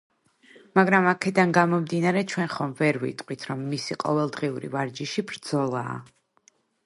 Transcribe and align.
მაგრამ 0.77 1.09
აქედან 1.11 1.51
გამომდინარე 1.57 2.23
ჩვენ 2.31 2.49
ხომ 2.53 2.73
ვერ 2.79 2.99
ვიტყვით 3.05 3.45
რომ 3.49 3.61
მისი 3.75 3.99
ყოველდღიური 4.07 4.73
ვარჯიში 4.79 5.27
ბრძოლაა. 5.33 5.95